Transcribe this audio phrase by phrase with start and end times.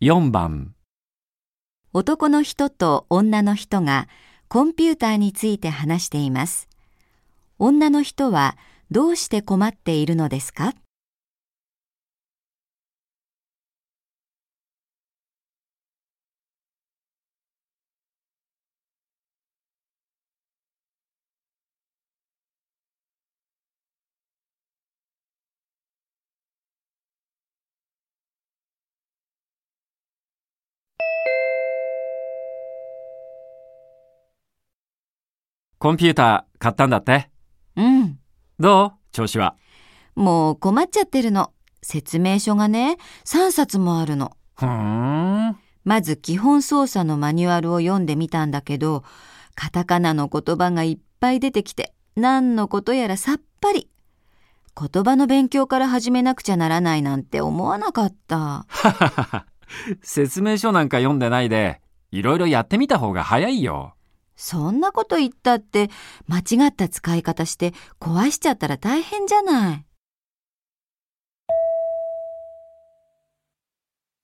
[0.00, 0.76] 4番
[1.92, 4.06] 男の人と女の人が
[4.46, 6.68] コンピューターについて話しています。
[7.58, 8.56] 女の人は
[8.92, 10.72] どうして困っているのですか？
[35.78, 37.30] コンピューター買ったんだって？
[37.76, 38.18] うん。
[38.58, 38.92] どう？
[39.12, 39.54] 調子は？
[40.16, 41.52] もう困っちゃってるの。
[41.82, 44.36] 説明書がね、3冊もあるの。
[44.56, 45.56] ふーん。
[45.84, 49.04] まず基本操作のマニュアルを読んでみたんだけど、
[49.54, 53.88] カタカナの言葉がいっぱい出てきて、何のことやらさっぱり。
[54.76, 58.66] 言葉の勉強から始めなくちゃならないなんて思わなかった。
[60.02, 63.94] 説明書なんか読んでないで、いろいろやってみた方が早いよ。
[64.40, 65.90] そんなこと言ったって、
[66.28, 69.84] 間違った使い方して壊しちゃったら大変じゃない。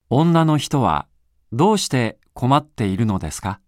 [0.09, 1.09] 女の人は
[1.53, 3.61] どうして困っているのですか？